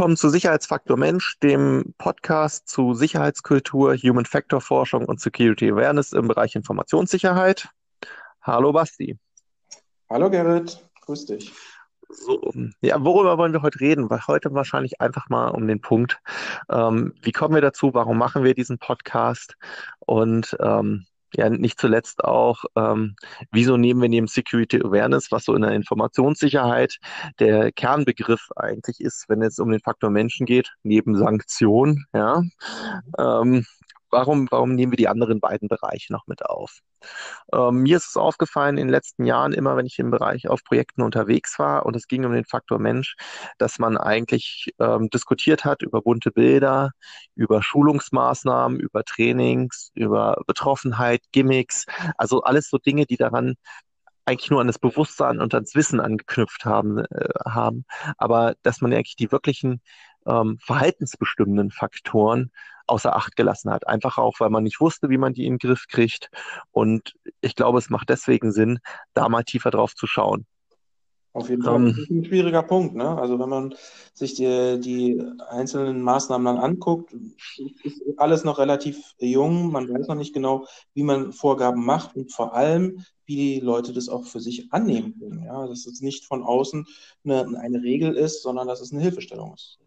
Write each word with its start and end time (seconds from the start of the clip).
willkommen 0.00 0.16
zu 0.16 0.30
Sicherheitsfaktor 0.30 0.96
Mensch, 0.96 1.38
dem 1.40 1.92
Podcast 1.98 2.66
zu 2.70 2.94
Sicherheitskultur, 2.94 3.94
Human 3.96 4.24
Factor 4.24 4.62
Forschung 4.62 5.04
und 5.04 5.20
Security 5.20 5.70
Awareness 5.70 6.14
im 6.14 6.26
Bereich 6.26 6.56
Informationssicherheit. 6.56 7.68
Hallo 8.40 8.72
Basti. 8.72 9.18
Hallo 10.08 10.30
Gerrit, 10.30 10.82
grüß 11.02 11.26
dich. 11.26 11.52
So, 12.08 12.40
ja, 12.80 13.04
worüber 13.04 13.36
wollen 13.36 13.52
wir 13.52 13.60
heute 13.60 13.80
reden? 13.80 14.08
Weil 14.08 14.26
heute 14.26 14.54
wahrscheinlich 14.54 15.02
einfach 15.02 15.28
mal 15.28 15.48
um 15.48 15.68
den 15.68 15.82
Punkt, 15.82 16.18
ähm, 16.70 17.12
wie 17.20 17.32
kommen 17.32 17.54
wir 17.54 17.60
dazu, 17.60 17.92
warum 17.92 18.16
machen 18.16 18.42
wir 18.42 18.54
diesen 18.54 18.78
Podcast 18.78 19.58
und 19.98 20.56
ähm, 20.60 21.04
ja, 21.34 21.48
nicht 21.48 21.80
zuletzt 21.80 22.24
auch, 22.24 22.64
ähm, 22.76 23.16
wieso 23.52 23.76
nehmen 23.76 24.02
wir 24.02 24.08
neben 24.08 24.26
Security 24.26 24.80
Awareness, 24.82 25.30
was 25.30 25.44
so 25.44 25.54
in 25.54 25.62
der 25.62 25.72
Informationssicherheit 25.72 26.98
der 27.38 27.72
Kernbegriff 27.72 28.48
eigentlich 28.56 29.00
ist, 29.00 29.28
wenn 29.28 29.42
es 29.42 29.58
um 29.58 29.70
den 29.70 29.80
Faktor 29.80 30.10
Menschen 30.10 30.46
geht, 30.46 30.72
neben 30.82 31.16
Sanktionen, 31.16 32.06
ja, 32.12 32.42
ähm, 33.18 33.66
warum, 34.10 34.48
warum 34.50 34.74
nehmen 34.74 34.92
wir 34.92 34.96
die 34.96 35.08
anderen 35.08 35.40
beiden 35.40 35.68
Bereiche 35.68 36.12
noch 36.12 36.26
mit 36.26 36.44
auf? 36.44 36.80
Ähm, 37.52 37.82
mir 37.82 37.96
ist 37.96 38.08
es 38.08 38.16
aufgefallen 38.16 38.76
in 38.76 38.86
den 38.86 38.92
letzten 38.92 39.24
Jahren, 39.24 39.52
immer 39.52 39.76
wenn 39.76 39.86
ich 39.86 39.98
im 39.98 40.10
Bereich 40.10 40.48
auf 40.48 40.62
Projekten 40.64 41.02
unterwegs 41.02 41.58
war 41.58 41.86
und 41.86 41.96
es 41.96 42.06
ging 42.06 42.24
um 42.24 42.32
den 42.32 42.44
Faktor 42.44 42.78
Mensch, 42.78 43.16
dass 43.58 43.78
man 43.78 43.96
eigentlich 43.96 44.72
ähm, 44.78 45.08
diskutiert 45.10 45.64
hat 45.64 45.82
über 45.82 46.02
bunte 46.02 46.30
Bilder, 46.30 46.90
über 47.34 47.62
Schulungsmaßnahmen, 47.62 48.80
über 48.80 49.04
Trainings, 49.04 49.90
über 49.94 50.42
Betroffenheit, 50.46 51.22
Gimmicks, 51.32 51.86
also 52.18 52.42
alles 52.42 52.68
so 52.68 52.78
Dinge, 52.78 53.06
die 53.06 53.16
daran 53.16 53.56
eigentlich 54.26 54.50
nur 54.50 54.60
an 54.60 54.66
das 54.66 54.78
Bewusstsein 54.78 55.40
und 55.40 55.54
ans 55.54 55.74
Wissen 55.74 56.00
angeknüpft 56.00 56.64
haben, 56.64 56.98
äh, 56.98 57.28
haben. 57.44 57.84
aber 58.18 58.54
dass 58.62 58.80
man 58.80 58.92
eigentlich 58.92 59.16
die 59.16 59.32
wirklichen 59.32 59.80
ähm, 60.30 60.58
verhaltensbestimmenden 60.60 61.70
Faktoren 61.70 62.52
außer 62.86 63.14
Acht 63.14 63.36
gelassen 63.36 63.70
hat. 63.70 63.86
Einfach 63.86 64.18
auch, 64.18 64.40
weil 64.40 64.50
man 64.50 64.64
nicht 64.64 64.80
wusste, 64.80 65.10
wie 65.10 65.18
man 65.18 65.32
die 65.32 65.46
in 65.46 65.54
den 65.54 65.58
Griff 65.58 65.86
kriegt. 65.88 66.30
Und 66.70 67.14
ich 67.40 67.54
glaube, 67.54 67.78
es 67.78 67.90
macht 67.90 68.08
deswegen 68.08 68.52
Sinn, 68.52 68.78
da 69.14 69.28
mal 69.28 69.44
tiefer 69.44 69.70
drauf 69.70 69.94
zu 69.94 70.06
schauen. 70.06 70.46
Auf 71.32 71.48
jeden 71.48 71.62
Fall. 71.62 71.84
Das 71.84 71.96
ist 71.96 72.10
ein 72.10 72.24
schwieriger 72.24 72.64
Punkt. 72.64 72.96
Ne? 72.96 73.06
Also 73.16 73.38
wenn 73.38 73.48
man 73.48 73.74
sich 74.14 74.34
die, 74.34 74.80
die 74.80 75.22
einzelnen 75.48 76.02
Maßnahmen 76.02 76.44
dann 76.44 76.58
anguckt, 76.58 77.14
ist 77.84 78.02
alles 78.16 78.42
noch 78.42 78.58
relativ 78.58 79.14
jung. 79.20 79.70
Man 79.70 79.88
weiß 79.88 80.08
noch 80.08 80.16
nicht 80.16 80.34
genau, 80.34 80.66
wie 80.92 81.04
man 81.04 81.32
Vorgaben 81.32 81.84
macht 81.84 82.16
und 82.16 82.32
vor 82.32 82.54
allem, 82.54 83.04
wie 83.26 83.36
die 83.36 83.60
Leute 83.60 83.92
das 83.92 84.08
auch 84.08 84.24
für 84.24 84.40
sich 84.40 84.72
annehmen 84.72 85.16
können. 85.20 85.44
Ja? 85.44 85.68
Dass 85.68 85.86
es 85.86 86.00
nicht 86.00 86.24
von 86.24 86.42
außen 86.42 86.84
eine, 87.24 87.46
eine 87.60 87.80
Regel 87.80 88.16
ist, 88.16 88.42
sondern 88.42 88.66
dass 88.66 88.80
es 88.80 88.92
eine 88.92 89.00
Hilfestellung 89.00 89.54
ist. 89.54 89.78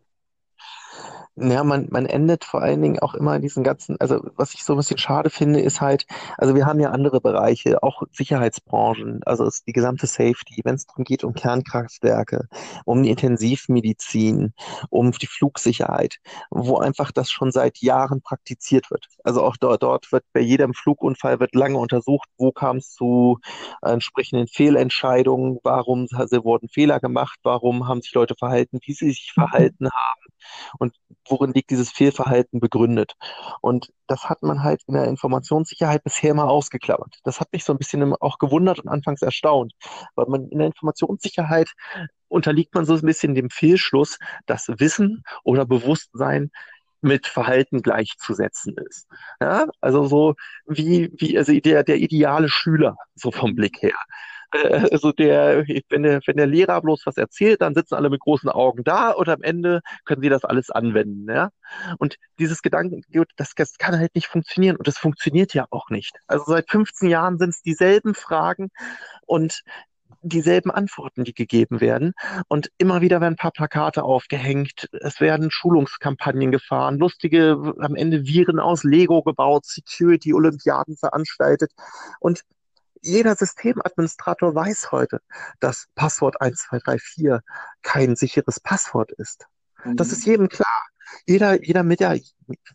Ja, 1.35 1.63
man, 1.63 1.87
man 1.89 2.05
endet 2.05 2.45
vor 2.45 2.61
allen 2.61 2.83
Dingen 2.83 2.99
auch 2.99 3.15
immer 3.15 3.39
diesen 3.39 3.63
ganzen, 3.63 3.99
also 3.99 4.21
was 4.35 4.53
ich 4.53 4.63
so 4.63 4.73
ein 4.73 4.77
bisschen 4.77 4.99
schade 4.99 5.31
finde, 5.31 5.61
ist 5.61 5.81
halt, 5.81 6.05
also 6.37 6.53
wir 6.53 6.67
haben 6.67 6.79
ja 6.79 6.91
andere 6.91 7.21
Bereiche, 7.21 7.81
auch 7.81 8.03
Sicherheitsbranchen, 8.11 9.21
also 9.25 9.43
ist 9.45 9.65
die 9.67 9.73
gesamte 9.73 10.05
Safety, 10.05 10.61
wenn 10.63 10.75
es 10.75 10.85
darum 10.85 11.05
geht, 11.05 11.23
um 11.23 11.33
Kernkraftwerke, 11.33 12.47
um 12.85 13.01
die 13.01 13.09
Intensivmedizin, 13.09 14.53
um 14.91 15.11
die 15.11 15.25
Flugsicherheit, 15.25 16.17
wo 16.51 16.77
einfach 16.77 17.11
das 17.11 17.31
schon 17.31 17.51
seit 17.51 17.79
Jahren 17.79 18.21
praktiziert 18.21 18.91
wird. 18.91 19.07
Also 19.23 19.43
auch 19.43 19.57
dort, 19.57 19.81
dort 19.81 20.11
wird 20.11 20.25
bei 20.33 20.41
jedem 20.41 20.75
Flugunfall 20.75 21.39
wird 21.39 21.55
lange 21.55 21.79
untersucht, 21.79 22.29
wo 22.37 22.51
kam 22.51 22.77
es 22.77 22.91
zu 22.91 23.39
entsprechenden 23.81 24.47
Fehlentscheidungen, 24.47 25.57
warum 25.63 26.05
wurden 26.11 26.69
Fehler 26.69 26.99
gemacht, 26.99 27.39
warum 27.41 27.87
haben 27.87 28.03
sich 28.03 28.13
Leute 28.13 28.35
verhalten, 28.37 28.77
wie 28.85 28.93
sie 28.93 29.07
sich 29.09 29.31
verhalten 29.33 29.89
haben 29.91 30.22
und 30.79 30.93
worin 31.27 31.53
liegt 31.53 31.69
dieses 31.71 31.91
Fehlverhalten 31.91 32.59
begründet. 32.59 33.13
Und 33.61 33.91
das 34.07 34.29
hat 34.29 34.43
man 34.43 34.63
halt 34.63 34.81
in 34.87 34.93
der 34.93 35.05
Informationssicherheit 35.05 36.03
bisher 36.03 36.33
mal 36.33 36.47
ausgeklammert. 36.47 37.19
Das 37.23 37.39
hat 37.39 37.51
mich 37.53 37.63
so 37.63 37.73
ein 37.73 37.77
bisschen 37.77 38.13
auch 38.15 38.37
gewundert 38.37 38.79
und 38.79 38.89
anfangs 38.89 39.21
erstaunt, 39.21 39.73
weil 40.15 40.25
man 40.27 40.49
in 40.49 40.59
der 40.59 40.67
Informationssicherheit 40.67 41.71
unterliegt 42.27 42.73
man 42.73 42.85
so 42.85 42.95
ein 42.95 43.01
bisschen 43.01 43.35
dem 43.35 43.49
Fehlschluss, 43.49 44.17
dass 44.45 44.67
Wissen 44.67 45.23
oder 45.43 45.65
Bewusstsein 45.65 46.51
mit 47.01 47.27
Verhalten 47.27 47.81
gleichzusetzen 47.81 48.75
ist. 48.89 49.07
Ja, 49.41 49.67
also 49.81 50.05
so 50.05 50.35
wie, 50.65 51.11
wie 51.17 51.37
also 51.37 51.53
der, 51.53 51.83
der 51.83 51.97
ideale 51.97 52.49
Schüler, 52.49 52.95
so 53.13 53.31
vom 53.31 53.55
Blick 53.55 53.81
her. 53.81 53.97
Äh, 54.53 54.87
also 54.91 55.11
der, 55.11 55.65
wenn 55.89 56.03
der, 56.03 56.21
wenn 56.25 56.37
der 56.37 56.47
Lehrer 56.47 56.81
bloß 56.81 57.05
was 57.05 57.17
erzählt, 57.17 57.61
dann 57.61 57.73
sitzen 57.73 57.95
alle 57.95 58.09
mit 58.09 58.21
großen 58.21 58.49
Augen 58.49 58.83
da 58.83 59.11
und 59.11 59.29
am 59.29 59.41
Ende 59.41 59.81
können 60.05 60.21
sie 60.21 60.29
das 60.29 60.45
alles 60.45 60.69
anwenden, 60.69 61.29
ja. 61.29 61.49
Und 61.97 62.17
dieses 62.39 62.61
Gedanken, 62.61 63.01
das, 63.35 63.53
das 63.55 63.77
kann 63.77 63.97
halt 63.97 64.15
nicht 64.15 64.27
funktionieren 64.27 64.75
und 64.77 64.87
das 64.87 64.97
funktioniert 64.97 65.53
ja 65.53 65.65
auch 65.71 65.89
nicht. 65.89 66.17
Also 66.27 66.45
seit 66.47 66.69
15 66.69 67.09
Jahren 67.09 67.37
sind 67.37 67.49
es 67.49 67.61
dieselben 67.61 68.13
Fragen 68.13 68.69
und 69.25 69.63
dieselben 70.23 70.71
Antworten, 70.71 71.23
die 71.25 71.33
gegeben 71.33 71.81
werden. 71.81 72.13
Und 72.47 72.69
immer 72.77 73.01
wieder 73.01 73.19
werden 73.19 73.33
ein 73.33 73.37
paar 73.37 73.51
Plakate 73.51 74.03
aufgehängt. 74.03 74.87
Es 75.01 75.19
werden 75.19 75.51
Schulungskampagnen 75.51 76.51
gefahren, 76.51 76.97
lustige, 76.97 77.73
am 77.79 77.95
Ende 77.95 78.25
Viren 78.25 78.59
aus 78.59 78.83
Lego 78.83 79.21
gebaut, 79.21 79.65
Security-Olympiaden 79.65 80.95
veranstaltet. 80.95 81.71
Und 82.19 82.43
jeder 83.03 83.35
Systemadministrator 83.35 84.55
weiß 84.55 84.91
heute, 84.91 85.19
dass 85.59 85.87
Passwort 85.95 86.41
1234 86.41 87.41
kein 87.81 88.15
sicheres 88.15 88.59
Passwort 88.59 89.11
ist. 89.11 89.45
Mhm. 89.83 89.97
Das 89.97 90.11
ist 90.11 90.25
jedem 90.25 90.49
klar. 90.49 90.87
Jeder, 91.27 91.63
jeder, 91.63 91.83
mit 91.83 91.99
der, 91.99 92.19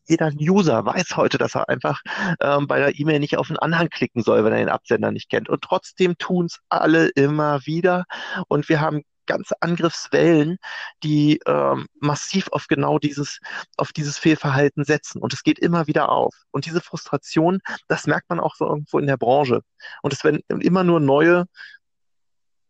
jeder 0.06 0.31
User 0.39 0.84
weiß 0.84 1.16
heute, 1.16 1.39
dass 1.39 1.56
er 1.56 1.69
einfach 1.69 2.03
ähm, 2.41 2.66
bei 2.66 2.78
der 2.78 2.99
E-Mail 2.99 3.19
nicht 3.19 3.37
auf 3.37 3.49
den 3.49 3.59
Anhang 3.59 3.89
klicken 3.89 4.22
soll, 4.22 4.44
wenn 4.44 4.53
er 4.53 4.59
den 4.59 4.69
Absender 4.69 5.11
nicht 5.11 5.28
kennt. 5.28 5.49
Und 5.49 5.62
trotzdem 5.62 6.16
tun 6.19 6.47
es 6.47 6.60
alle 6.69 7.09
immer 7.09 7.60
wieder. 7.65 8.05
Und 8.47 8.69
wir 8.69 8.81
haben 8.81 9.03
ganze 9.28 9.55
Angriffswellen, 9.61 10.59
die 11.05 11.41
ähm, 11.47 11.87
massiv 12.00 12.49
auf 12.49 12.66
genau 12.66 12.99
dieses, 12.99 13.39
auf 13.77 13.93
dieses 13.93 14.19
Fehlverhalten 14.19 14.84
setzen. 14.84 15.22
Und 15.22 15.33
es 15.33 15.44
geht 15.44 15.61
immer 15.61 15.87
wieder 15.87 16.09
auf. 16.09 16.34
Und 16.50 16.66
diese 16.66 16.81
Frustration, 16.81 17.61
das 17.87 18.09
merkt 18.09 18.28
man 18.28 18.41
auch 18.41 18.56
so 18.56 18.66
irgendwo 18.66 18.99
in 18.99 19.06
der 19.06 19.16
Branche. 19.16 19.62
Und 20.03 20.12
es 20.12 20.25
werden 20.25 20.43
immer 20.49 20.83
nur 20.83 20.99
neue 20.99 21.47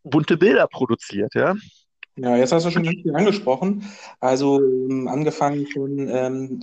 bunte 0.02 0.36
Bilder 0.36 0.66
produziert, 0.69 1.34
ja. 1.34 1.54
Ja, 2.20 2.36
jetzt 2.36 2.50
hast 2.50 2.66
du 2.66 2.70
schon 2.70 2.82
ganz 2.82 3.00
viel 3.00 3.14
angesprochen. 3.14 3.84
Also 4.18 4.60
ähm, 4.60 5.06
angefangen 5.06 5.66
von 5.68 6.08
ähm, 6.08 6.60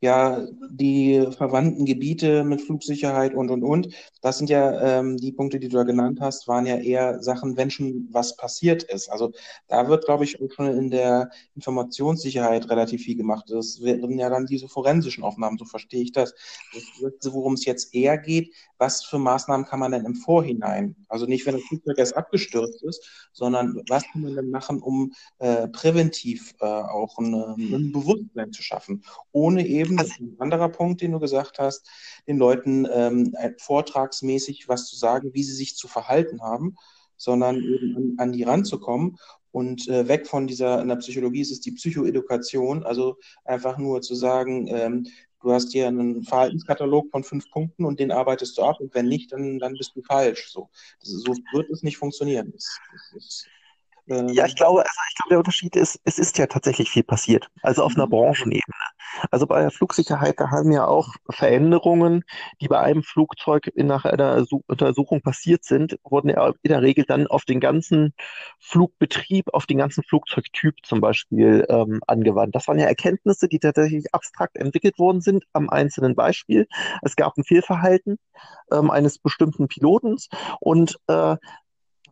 ja 0.00 0.46
die 0.70 1.26
verwandten 1.30 1.86
Gebiete 1.86 2.44
mit 2.44 2.60
Flugsicherheit 2.60 3.34
und 3.34 3.50
und 3.50 3.62
und. 3.62 3.88
Das 4.20 4.36
sind 4.36 4.50
ja 4.50 4.98
ähm, 4.98 5.16
die 5.16 5.32
Punkte, 5.32 5.58
die 5.58 5.68
du 5.68 5.78
da 5.78 5.84
genannt 5.84 6.20
hast, 6.20 6.46
waren 6.46 6.66
ja 6.66 6.76
eher 6.76 7.22
Sachen, 7.22 7.56
wenn 7.56 7.70
schon 7.70 8.08
was 8.10 8.36
passiert 8.36 8.82
ist. 8.82 9.08
Also 9.08 9.32
da 9.66 9.88
wird, 9.88 10.04
glaube 10.04 10.24
ich, 10.24 10.42
auch 10.42 10.52
schon 10.52 10.66
in 10.66 10.90
der 10.90 11.30
Informationssicherheit 11.54 12.68
relativ 12.68 13.02
viel 13.02 13.16
gemacht. 13.16 13.46
Das 13.48 13.82
wären 13.82 14.18
ja 14.18 14.28
dann 14.28 14.44
diese 14.46 14.68
forensischen 14.68 15.24
Aufnahmen, 15.24 15.56
so 15.56 15.64
verstehe 15.64 16.02
ich 16.02 16.12
das. 16.12 16.34
das 17.22 17.32
worum 17.32 17.54
es 17.54 17.64
jetzt 17.64 17.94
eher 17.94 18.18
geht, 18.18 18.54
was 18.76 19.04
für 19.04 19.18
Maßnahmen 19.18 19.66
kann 19.66 19.80
man 19.80 19.92
denn 19.92 20.04
im 20.04 20.14
Vorhinein? 20.14 20.96
Also 21.08 21.26
nicht, 21.26 21.46
wenn 21.46 21.54
das 21.54 21.64
Flugzeug 21.64 21.98
erst 21.98 22.16
abgestürzt 22.16 22.82
ist, 22.82 23.28
sondern 23.32 23.82
was 23.88 24.04
kann 24.12 24.22
man 24.22 24.34
denn 24.34 24.50
machen, 24.50 24.80
um 24.80 24.97
äh, 25.38 25.68
präventiv 25.68 26.54
äh, 26.60 26.66
auch 26.66 27.18
eine, 27.18 27.54
ein 27.58 27.92
Bewusstsein 27.92 28.52
zu 28.52 28.62
schaffen, 28.62 29.02
ohne 29.32 29.66
eben, 29.66 29.96
das 29.96 30.08
ist 30.08 30.20
ein 30.20 30.36
anderer 30.38 30.68
Punkt, 30.68 31.00
den 31.00 31.12
du 31.12 31.18
gesagt 31.18 31.58
hast, 31.58 31.88
den 32.26 32.38
Leuten 32.38 32.86
ähm, 32.92 33.34
vortragsmäßig 33.58 34.68
was 34.68 34.86
zu 34.86 34.96
sagen, 34.96 35.34
wie 35.34 35.42
sie 35.42 35.54
sich 35.54 35.76
zu 35.76 35.88
verhalten 35.88 36.42
haben, 36.42 36.76
sondern 37.16 37.56
eben 37.56 37.96
an, 37.96 38.14
an 38.18 38.32
die 38.32 38.44
ranzukommen 38.44 39.18
und 39.50 39.88
äh, 39.88 40.08
weg 40.08 40.26
von 40.26 40.46
dieser, 40.46 40.80
in 40.80 40.88
der 40.88 40.96
Psychologie 40.96 41.40
ist 41.40 41.50
es 41.50 41.60
die 41.60 41.72
Psychoedukation, 41.72 42.84
also 42.84 43.16
einfach 43.44 43.78
nur 43.78 44.02
zu 44.02 44.14
sagen, 44.14 44.68
ähm, 44.68 45.06
du 45.40 45.52
hast 45.52 45.72
hier 45.72 45.88
einen 45.88 46.22
Verhaltenskatalog 46.22 47.10
von 47.10 47.24
fünf 47.24 47.50
Punkten 47.50 47.84
und 47.84 48.00
den 48.00 48.12
arbeitest 48.12 48.58
du 48.58 48.62
ab 48.62 48.80
und 48.80 48.94
wenn 48.94 49.08
nicht, 49.08 49.32
dann, 49.32 49.58
dann 49.58 49.74
bist 49.74 49.92
du 49.94 50.02
falsch. 50.02 50.50
So, 50.50 50.68
das, 51.00 51.10
so 51.10 51.34
wird 51.52 51.70
es 51.70 51.82
nicht 51.82 51.96
funktionieren. 51.96 52.52
Das, 52.52 52.78
das, 53.14 53.46
ähm, 54.08 54.28
ja, 54.28 54.46
ich 54.46 54.56
glaube, 54.56 54.80
also 54.80 55.00
ich 55.08 55.14
glaube, 55.16 55.30
der 55.30 55.38
Unterschied 55.38 55.76
ist, 55.76 56.00
es 56.04 56.18
ist 56.18 56.38
ja 56.38 56.46
tatsächlich 56.46 56.90
viel 56.90 57.02
passiert. 57.02 57.48
Also 57.62 57.82
auf 57.82 57.94
einer 57.94 58.06
mhm. 58.06 58.10
Branchenebene. 58.10 58.74
Also 59.30 59.46
bei 59.46 59.60
der 59.60 59.70
Flugsicherheit, 59.70 60.38
da 60.38 60.50
haben 60.50 60.70
ja 60.70 60.86
auch 60.86 61.14
Veränderungen, 61.30 62.24
die 62.60 62.68
bei 62.68 62.78
einem 62.78 63.02
Flugzeug 63.02 63.70
nach 63.74 64.04
einer 64.04 64.44
Untersuchung 64.66 65.22
passiert 65.22 65.64
sind, 65.64 65.98
wurden 66.04 66.28
ja 66.30 66.48
in 66.62 66.70
der 66.70 66.82
Regel 66.82 67.04
dann 67.04 67.26
auf 67.26 67.44
den 67.44 67.60
ganzen 67.60 68.14
Flugbetrieb, 68.58 69.46
auf 69.52 69.66
den 69.66 69.78
ganzen 69.78 70.04
Flugzeugtyp 70.04 70.76
zum 70.82 71.00
Beispiel 71.00 71.66
ähm, 71.68 72.00
angewandt. 72.06 72.54
Das 72.54 72.68
waren 72.68 72.78
ja 72.78 72.86
Erkenntnisse, 72.86 73.48
die 73.48 73.58
tatsächlich 73.58 74.14
abstrakt 74.14 74.56
entwickelt 74.56 74.98
worden 74.98 75.20
sind 75.20 75.44
am 75.52 75.68
einzelnen 75.68 76.14
Beispiel. 76.14 76.66
Es 77.02 77.16
gab 77.16 77.36
ein 77.36 77.44
Fehlverhalten 77.44 78.18
ähm, 78.72 78.90
eines 78.90 79.18
bestimmten 79.18 79.68
Pilotens 79.68 80.28
und 80.60 80.98
äh, 81.08 81.36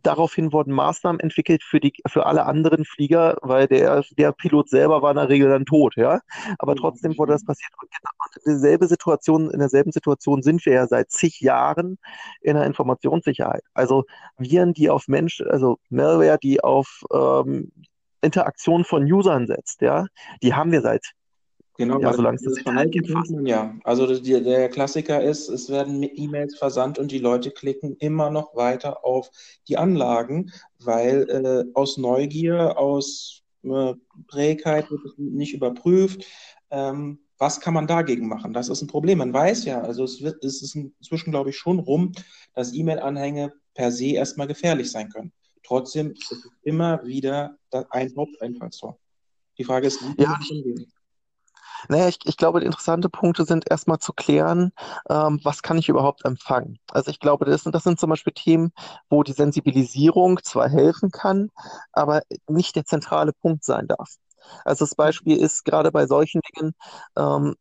daraufhin 0.06 0.52
wurden 0.52 0.72
Maßnahmen 0.72 1.20
entwickelt 1.20 1.62
für 1.62 1.80
die, 1.80 1.92
für 2.08 2.26
alle 2.26 2.46
anderen 2.46 2.84
Flieger, 2.84 3.36
weil 3.42 3.66
der, 3.66 4.04
der 4.16 4.32
Pilot 4.32 4.68
selber 4.68 5.02
war 5.02 5.10
in 5.10 5.16
der 5.16 5.28
Regel 5.28 5.48
dann 5.48 5.64
tot, 5.64 5.94
ja. 5.96 6.20
Aber 6.58 6.76
trotzdem 6.76 7.16
wurde 7.18 7.32
das 7.32 7.44
passiert. 7.44 7.72
Und 7.80 7.90
genau 7.90 8.54
dieselbe 8.54 8.86
Situation, 8.86 9.50
in 9.50 9.58
derselben 9.58 9.92
Situation 9.92 10.42
sind 10.42 10.64
wir 10.66 10.74
ja 10.74 10.86
seit 10.86 11.10
zig 11.10 11.40
Jahren 11.40 11.98
in 12.40 12.54
der 12.56 12.64
Informationssicherheit. 12.66 13.62
Also 13.74 14.04
Viren, 14.38 14.72
die 14.72 14.90
auf 14.90 15.08
Mensch, 15.08 15.40
also 15.40 15.78
Malware, 15.90 16.38
die 16.38 16.62
auf 16.62 17.02
ähm, 17.12 17.72
Interaktion 18.20 18.84
von 18.84 19.04
Usern 19.04 19.46
setzt, 19.46 19.80
ja, 19.82 20.06
die 20.42 20.54
haben 20.54 20.72
wir 20.72 20.82
seit 20.82 21.12
Genau, 21.78 22.00
ja, 22.00 22.12
solange 22.12 22.38
das 22.42 22.58
Verhalten 22.60 23.12
man 23.12 23.46
ja. 23.46 23.74
Also 23.84 24.06
die, 24.18 24.42
der 24.42 24.68
Klassiker 24.70 25.22
ist, 25.22 25.48
es 25.48 25.68
werden 25.68 26.02
E-Mails 26.02 26.56
versandt 26.56 26.98
und 26.98 27.10
die 27.10 27.18
Leute 27.18 27.50
klicken 27.50 27.96
immer 27.98 28.30
noch 28.30 28.56
weiter 28.56 29.04
auf 29.04 29.30
die 29.68 29.76
Anlagen, 29.76 30.52
weil 30.78 31.28
äh, 31.28 31.64
aus 31.74 31.98
Neugier, 31.98 32.78
aus 32.78 33.42
äh, 33.62 33.94
Trägheit 34.28 34.90
wird 34.90 35.04
es 35.04 35.12
nicht 35.18 35.52
überprüft. 35.52 36.24
Ähm, 36.70 37.18
was 37.38 37.60
kann 37.60 37.74
man 37.74 37.86
dagegen 37.86 38.28
machen? 38.28 38.54
Das 38.54 38.70
ist 38.70 38.80
ein 38.80 38.88
Problem. 38.88 39.18
Man 39.18 39.34
weiß 39.34 39.66
ja, 39.66 39.82
also 39.82 40.04
es, 40.04 40.22
wird, 40.22 40.42
es 40.42 40.62
ist 40.62 40.74
inzwischen, 40.74 41.30
glaube 41.30 41.50
ich, 41.50 41.58
schon 41.58 41.78
rum, 41.78 42.12
dass 42.54 42.72
E-Mail-Anhänge 42.72 43.52
per 43.74 43.92
se 43.92 44.14
erstmal 44.14 44.46
gefährlich 44.46 44.90
sein 44.90 45.10
können. 45.10 45.32
Trotzdem 45.62 46.12
ist 46.12 46.32
es 46.32 46.48
immer 46.62 47.04
wieder 47.04 47.58
ein 47.90 48.14
Haupteinfallstor. 48.16 48.98
Die 49.58 49.64
Frage 49.64 49.88
ist, 49.88 50.00
wie 50.00 50.22
ja. 50.22 50.38
umgehen? 50.50 50.86
Naja, 51.88 52.08
ich, 52.08 52.18
ich 52.24 52.36
glaube, 52.36 52.60
die 52.60 52.66
interessanten 52.66 53.10
Punkte 53.10 53.44
sind 53.44 53.70
erstmal 53.70 53.98
zu 53.98 54.12
klären, 54.12 54.72
ähm, 55.08 55.40
was 55.44 55.62
kann 55.62 55.78
ich 55.78 55.88
überhaupt 55.88 56.24
empfangen. 56.24 56.78
Also 56.90 57.10
ich 57.10 57.20
glaube, 57.20 57.44
das, 57.44 57.64
das 57.64 57.84
sind 57.84 57.98
zum 58.00 58.10
Beispiel 58.10 58.32
Themen, 58.32 58.72
wo 59.10 59.22
die 59.22 59.32
Sensibilisierung 59.32 60.42
zwar 60.42 60.68
helfen 60.68 61.10
kann, 61.10 61.50
aber 61.92 62.22
nicht 62.48 62.76
der 62.76 62.84
zentrale 62.84 63.32
Punkt 63.32 63.64
sein 63.64 63.86
darf. 63.88 64.16
Also 64.64 64.84
das 64.84 64.94
Beispiel 64.94 65.36
ist 65.38 65.64
gerade 65.64 65.90
bei 65.92 66.06
solchen 66.06 66.40
Dingen, 66.56 66.74
ähm, 67.16 67.54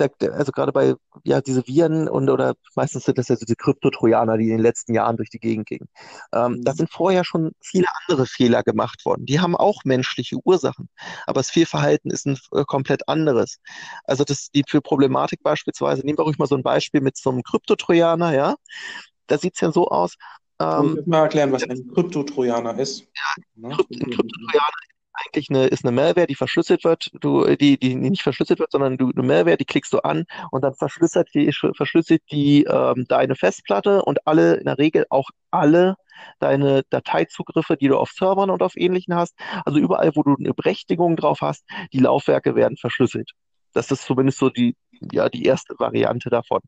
der, 0.00 0.34
also 0.34 0.52
gerade 0.52 0.72
bei 0.72 0.94
ja 1.24 1.40
diese 1.40 1.66
Viren 1.66 2.08
und 2.08 2.28
oder 2.30 2.54
meistens 2.74 3.04
sind 3.04 3.18
das 3.18 3.28
ja 3.28 3.36
so 3.36 3.44
die 3.44 3.54
Kryptotrojaner, 3.54 4.38
die 4.38 4.44
in 4.44 4.50
den 4.50 4.60
letzten 4.60 4.94
Jahren 4.94 5.16
durch 5.16 5.30
die 5.30 5.38
Gegend 5.38 5.66
gingen. 5.66 5.88
Ähm, 6.32 6.52
mhm. 6.52 6.64
Da 6.64 6.72
sind 6.72 6.90
vorher 6.90 7.24
schon 7.24 7.52
viele 7.60 7.86
andere 8.06 8.26
Fehler 8.26 8.62
gemacht 8.62 9.04
worden. 9.04 9.26
Die 9.26 9.40
haben 9.40 9.56
auch 9.56 9.84
menschliche 9.84 10.36
Ursachen, 10.44 10.88
aber 11.26 11.40
das 11.40 11.50
Fehlverhalten 11.50 12.10
ist 12.10 12.26
ein 12.26 12.38
äh, 12.52 12.64
komplett 12.64 13.08
anderes. 13.08 13.58
Also 14.04 14.24
das 14.24 14.50
die 14.54 14.64
für 14.66 14.80
Problematik 14.80 15.42
beispielsweise, 15.42 16.04
nehmen 16.04 16.18
wir 16.18 16.24
ruhig 16.24 16.38
mal 16.38 16.46
so 16.46 16.56
ein 16.56 16.62
Beispiel 16.62 17.00
mit 17.00 17.16
so 17.16 17.30
einem 17.30 17.42
Kryptotrojaner, 17.42 18.34
ja. 18.34 18.54
Da 19.26 19.38
sieht 19.38 19.54
es 19.54 19.60
ja 19.60 19.70
so 19.70 19.88
aus. 19.88 20.14
Ähm, 20.60 20.98
ich 21.00 21.06
mal 21.06 21.22
erklären, 21.22 21.52
was 21.52 21.62
ein 21.62 21.86
Kryptotrojaner 21.94 22.78
ist. 22.78 23.00
Ja, 23.00 23.68
ein 23.68 23.76
Kryptotrojaner 23.76 24.89
eigentlich 25.12 25.50
eine, 25.50 25.66
ist 25.66 25.84
eine 25.84 25.92
Malware, 25.92 26.26
die 26.26 26.34
verschlüsselt 26.34 26.84
wird, 26.84 27.10
du, 27.20 27.44
die, 27.56 27.78
die 27.78 27.94
nicht 27.94 28.22
verschlüsselt 28.22 28.60
wird, 28.60 28.72
sondern 28.72 28.96
du, 28.96 29.10
eine 29.10 29.26
Malware, 29.26 29.56
die 29.56 29.64
klickst 29.64 29.92
du 29.92 29.98
an 29.98 30.24
und 30.50 30.62
dann 30.62 30.74
verschlüsselt 30.74 31.28
die, 31.34 31.52
verschlüsselt 31.52 32.22
die 32.30 32.64
ähm, 32.64 33.06
deine 33.08 33.34
Festplatte 33.34 34.02
und 34.02 34.26
alle, 34.26 34.54
in 34.54 34.64
der 34.66 34.78
Regel 34.78 35.06
auch 35.10 35.30
alle 35.50 35.96
deine 36.38 36.82
Dateizugriffe, 36.90 37.76
die 37.76 37.88
du 37.88 37.96
auf 37.96 38.10
Servern 38.10 38.50
und 38.50 38.62
auf 38.62 38.76
ähnlichen 38.76 39.14
hast. 39.14 39.34
Also 39.64 39.78
überall, 39.78 40.12
wo 40.14 40.22
du 40.22 40.36
eine 40.38 40.54
Berechtigung 40.54 41.16
drauf 41.16 41.40
hast, 41.40 41.64
die 41.92 41.98
Laufwerke 41.98 42.54
werden 42.54 42.76
verschlüsselt. 42.76 43.32
Das 43.72 43.90
ist 43.90 44.02
zumindest 44.02 44.38
so 44.38 44.50
die, 44.50 44.76
ja, 45.12 45.28
die 45.28 45.44
erste 45.44 45.74
Variante 45.78 46.30
davon. 46.30 46.60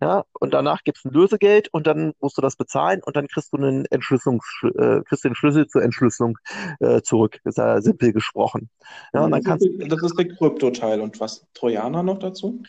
Ja, 0.00 0.24
und 0.38 0.54
danach 0.54 0.82
gibt 0.84 0.98
es 0.98 1.04
ein 1.04 1.12
Lösegeld 1.12 1.68
und 1.72 1.86
dann 1.86 2.12
musst 2.20 2.36
du 2.38 2.42
das 2.42 2.56
bezahlen 2.56 3.00
und 3.04 3.16
dann 3.16 3.28
kriegst 3.28 3.52
du 3.52 3.56
einen 3.56 3.84
Entschlüsselungs, 3.86 4.44
äh, 4.62 5.00
kriegst 5.02 5.24
den 5.24 5.34
Schlüssel 5.34 5.66
zur 5.66 5.82
Entschlüsselung 5.82 6.38
äh, 6.80 7.02
zurück. 7.02 7.40
Ist 7.44 7.58
ja 7.58 7.80
simpel 7.80 8.12
gesprochen. 8.12 8.70
Ja, 9.12 9.24
und 9.24 9.32
dann 9.32 9.42
das, 9.42 9.62
ist, 9.62 9.92
das 9.92 10.02
ist 10.02 10.18
der 10.18 10.28
Krypto-Teil. 10.28 11.00
Und 11.00 11.20
was 11.20 11.46
Trojaner 11.54 12.02
noch 12.02 12.18
dazu? 12.18 12.62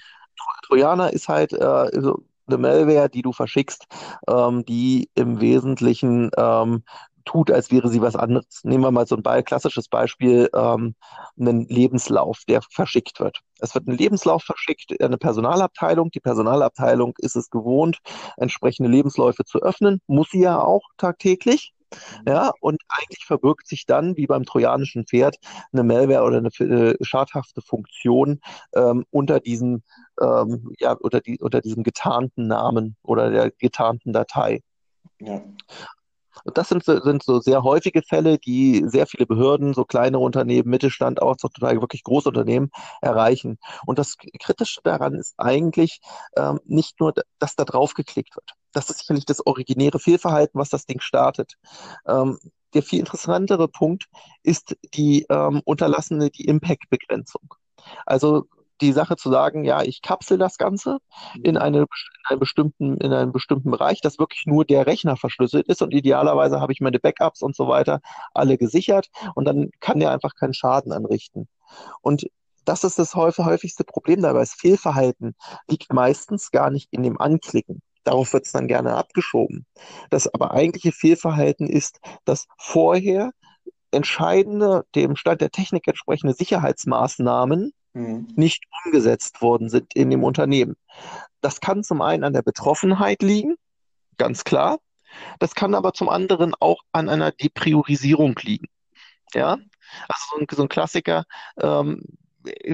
Trojaner 0.68 1.12
ist 1.14 1.28
halt 1.28 1.54
äh, 1.54 2.02
so 2.02 2.24
eine 2.48 2.58
Malware, 2.58 3.10
die 3.10 3.22
du 3.22 3.32
verschickst, 3.32 3.86
ähm, 4.28 4.66
die 4.66 5.10
im 5.16 5.40
Wesentlichen 5.40 6.32
ähm, 6.38 6.84
tut, 7.30 7.52
als 7.52 7.70
wäre 7.70 7.90
sie 7.90 8.02
was 8.02 8.16
anderes. 8.16 8.62
Nehmen 8.64 8.84
wir 8.84 8.92
mal 8.92 9.06
so 9.06 9.16
ein 9.16 9.22
Be 9.22 9.44
klassisches 9.44 9.88
Beispiel, 9.88 10.50
ähm, 10.56 10.96
einen 11.40 11.68
Lebenslauf, 11.68 12.40
der 12.48 12.62
verschickt 12.72 13.20
wird. 13.20 13.42
Es 13.60 13.76
wird 13.76 13.88
ein 13.88 13.98
Lebenslauf 13.98 14.44
verschickt 14.44 14.92
in 14.92 15.06
eine 15.06 15.18
Personalabteilung. 15.18 16.10
Die 16.10 16.20
Personalabteilung 16.20 17.14
ist 17.20 17.36
es 17.36 17.52
gewohnt, 17.52 18.00
entsprechende 18.38 18.90
Lebensläufe 18.90 19.46
zu 19.46 19.62
öffnen, 19.62 20.02
muss 20.08 20.32
sie 20.32 20.42
ja 20.42 20.60
auch 20.60 20.82
tagtäglich. 20.98 21.72
Ja, 22.28 22.52
und 22.62 22.82
eigentlich 22.88 23.26
verbirgt 23.26 23.68
sich 23.68 23.86
dann, 23.86 24.16
wie 24.16 24.28
beim 24.28 24.46
trojanischen 24.46 25.06
Pferd, 25.06 25.38
eine 25.72 25.84
Malware 25.84 26.24
oder 26.24 26.38
eine, 26.38 26.50
eine 26.60 26.96
schadhafte 27.02 27.62
Funktion 27.62 28.42
ähm, 28.76 29.06
unter 29.10 29.40
diesem, 29.40 29.82
ähm, 30.22 30.72
ja, 30.80 30.94
unter, 30.94 31.20
die, 31.20 31.40
unter 31.40 31.62
diesem 31.62 31.84
getarnten 31.84 32.48
Namen 32.48 32.96
oder 33.02 33.32
der 33.32 33.52
getarnten 33.52 34.14
Datei. 34.14 34.62
Ja. 35.20 35.42
Und 36.44 36.58
das 36.58 36.70
sind, 36.70 36.84
sind 36.84 37.24
so 37.24 37.40
sehr 37.40 37.64
häufige 37.64 38.02
Fälle, 38.02 38.38
die 38.38 38.84
sehr 38.88 39.08
viele 39.08 39.26
Behörden, 39.26 39.74
so 39.74 39.86
kleinere 39.86 40.22
Unternehmen, 40.22 40.70
Mittelstand, 40.70 41.22
auch 41.22 41.36
Teil 41.38 41.82
wirklich 41.82 42.04
Großunternehmen 42.04 42.72
erreichen. 43.02 43.58
Und 43.86 44.00
das 44.00 44.18
Kritische 44.18 44.82
daran 44.84 45.16
ist 45.16 45.36
eigentlich 45.38 46.00
ähm, 46.38 46.60
nicht 46.66 47.00
nur, 47.00 47.14
dass 47.40 47.56
da 47.56 47.66
drauf 47.66 47.94
geklickt 47.94 48.36
wird. 48.36 48.52
Das 48.72 48.90
ist 48.90 49.00
sicherlich 49.00 49.26
das 49.26 49.46
originäre 49.46 50.00
Fehlverhalten, 50.00 50.60
was 50.60 50.70
das 50.70 50.86
Ding 50.86 51.00
startet. 51.00 51.56
Ähm, 52.08 52.38
der 52.74 52.84
viel 52.84 53.00
interessantere 53.00 53.68
Punkt 53.68 54.06
ist 54.44 54.78
die 54.94 55.26
ähm, 55.30 55.62
unterlassene, 55.66 56.30
die 56.30 56.46
Impact-Begrenzung. 56.46 57.56
Also 58.06 58.46
die 58.82 58.94
Sache 58.94 59.16
zu 59.16 59.30
sagen, 59.30 59.64
ja, 59.64 59.82
ich 59.82 60.02
kapsel 60.02 60.38
das 60.38 60.58
Ganze 60.58 61.00
in, 61.44 61.58
eine, 61.58 61.80
in, 61.80 61.88
einen 62.26 62.40
bestimmten, 62.40 62.98
in 62.98 63.14
einen 63.14 63.32
bestimmten 63.32 63.72
Bereich, 63.72 64.02
dass 64.02 64.20
wirklich 64.20 64.46
nur 64.46 64.66
der 64.66 64.88
Rechner 64.88 65.18
verschlüsselt 65.18 65.68
ist 65.68 65.82
und 65.82 65.94
idealerweise 65.94 66.60
habe 66.60 66.74
ich 66.74 66.82
meine 66.82 67.00
Backups 67.00 67.42
und 67.42 67.56
so 67.56 67.68
weiter 67.68 68.02
alle 68.34 68.58
gesichert 68.58 69.10
und 69.36 69.46
dann 69.46 69.70
kann 69.80 70.00
der 70.00 70.12
einfach 70.12 70.36
keinen 70.36 70.54
Schaden 70.54 70.92
anrichten. 70.92 71.48
Und 72.02 72.28
das 72.66 72.84
ist 72.84 73.00
das 73.00 73.16
häufigste 73.16 73.84
Problem 73.84 74.22
dabei. 74.22 74.40
Das 74.40 74.54
Fehlverhalten 74.54 75.36
liegt 75.68 75.92
meistens 75.92 76.52
gar 76.52 76.70
nicht 76.70 76.90
in 76.92 77.04
dem 77.04 77.20
Anklicken. 77.20 77.82
Darauf 78.04 78.34
wird 78.34 78.46
es 78.46 78.52
dann 78.52 78.68
gerne 78.68 78.96
abgeschoben. 78.96 79.66
Das 80.10 80.32
aber 80.34 80.52
eigentliche 80.52 80.92
Fehlverhalten 80.92 81.68
ist, 81.68 82.00
dass 82.26 82.48
vorher 82.58 83.32
entscheidende, 83.92 84.86
dem 84.96 85.16
Stand 85.16 85.42
der 85.42 85.52
Technik 85.52 85.88
entsprechende 85.88 86.34
Sicherheitsmaßnahmen 86.34 87.74
mhm. 87.94 88.28
nicht 88.36 88.64
umgesetzt 88.86 89.42
worden 89.42 89.70
sind 89.70 89.94
in 89.96 90.10
dem 90.10 90.24
Unternehmen. 90.24 90.76
Das 91.42 91.62
kann 91.62 91.84
zum 91.84 92.02
einen 92.02 92.24
an 92.24 92.34
der 92.34 92.42
Betroffenheit 92.42 93.22
liegen, 93.22 93.56
ganz 94.18 94.44
klar. 94.44 94.80
Das 95.40 95.56
kann 95.56 95.74
aber 95.74 95.94
zum 95.94 96.10
anderen 96.10 96.54
auch 96.60 96.82
an 96.92 97.10
einer 97.10 97.32
Depriorisierung 97.32 98.36
liegen. 98.44 98.68
Ja, 99.34 99.58
also 100.08 100.24
so 100.32 100.38
ein, 100.40 100.48
so 100.52 100.62
ein 100.64 100.70
Klassiker, 100.70 101.26
ähm, 101.60 102.04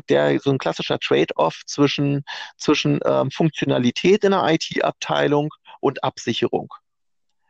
der 0.09 0.39
so 0.39 0.51
ein 0.51 0.57
klassischer 0.57 0.99
Trade-off 0.99 1.61
zwischen, 1.65 2.23
zwischen 2.57 2.99
ähm, 3.05 3.31
Funktionalität 3.31 4.23
in 4.23 4.31
der 4.31 4.45
IT-Abteilung 4.47 5.49
und 5.79 6.03
Absicherung. 6.03 6.73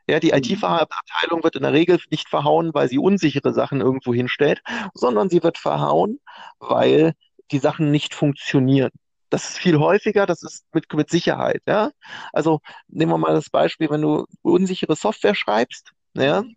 Ja, 0.07 0.19
die 0.19 0.31
mhm. 0.31 0.37
IT-Abteilung 0.37 1.43
wird 1.43 1.55
in 1.55 1.63
der 1.63 1.73
Regel 1.73 1.99
nicht 2.11 2.29
verhauen, 2.29 2.73
weil 2.73 2.89
sie 2.89 2.99
unsichere 2.99 3.53
Sachen 3.53 3.81
irgendwo 3.81 4.13
hinstellt, 4.13 4.61
sondern 4.93 5.29
sie 5.29 5.41
wird 5.41 5.57
verhauen, 5.57 6.19
weil 6.59 7.13
die 7.51 7.59
Sachen 7.59 7.91
nicht 7.91 8.13
funktionieren. 8.13 8.91
Das 9.29 9.49
ist 9.49 9.57
viel 9.57 9.79
häufiger, 9.79 10.25
das 10.25 10.43
ist 10.43 10.65
mit, 10.73 10.91
mit 10.93 11.09
Sicherheit, 11.09 11.61
ja. 11.67 11.91
Also 12.31 12.61
nehmen 12.87 13.11
wir 13.11 13.17
mal 13.17 13.33
das 13.33 13.49
Beispiel, 13.49 13.89
wenn 13.89 14.01
du 14.01 14.25
unsichere 14.43 14.95
Software 14.95 15.35
schreibst, 15.35 15.91
ja, 16.13 16.41
dann 16.41 16.55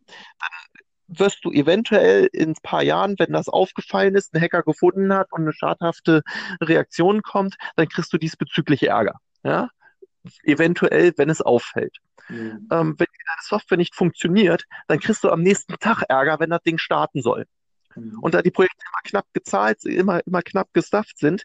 wirst 1.09 1.45
du 1.45 1.51
eventuell 1.51 2.29
in 2.33 2.51
ein 2.51 2.57
paar 2.63 2.83
Jahren, 2.83 3.15
wenn 3.19 3.33
das 3.33 3.49
aufgefallen 3.49 4.15
ist, 4.15 4.35
ein 4.35 4.41
Hacker 4.41 4.63
gefunden 4.63 5.13
hat 5.13 5.33
und 5.33 5.43
eine 5.43 5.53
schadhafte 5.53 6.23
Reaktion 6.61 7.23
kommt, 7.23 7.57
dann 7.77 7.89
kriegst 7.89 8.13
du 8.13 8.19
diesbezüglich 8.19 8.87
Ärger, 8.87 9.19
ja. 9.43 9.69
Eventuell, 10.43 11.15
wenn 11.17 11.31
es 11.31 11.41
auffällt. 11.41 11.97
Mhm. 12.29 12.69
Ähm, 12.71 12.95
wenn 12.99 13.07
deine 13.07 13.43
Software 13.43 13.79
nicht 13.79 13.95
funktioniert, 13.95 14.65
dann 14.87 15.01
kriegst 15.01 15.25
du 15.25 15.31
am 15.31 15.43
nächsten 15.43 15.79
Tag 15.79 16.03
Ärger, 16.09 16.39
wenn 16.41 16.51
das 16.51 16.63
Ding 16.63 16.77
starten 16.77 17.23
soll. 17.23 17.47
Mhm. 18.01 18.19
und 18.21 18.35
da 18.35 18.43
die 18.43 18.51
Projekte 18.51 18.77
immer 18.87 19.03
knapp 19.05 19.27
gezahlt, 19.33 19.85
immer, 19.85 20.21
immer 20.27 20.43
knapp 20.43 20.69
gestafft 20.73 21.19
sind, 21.19 21.45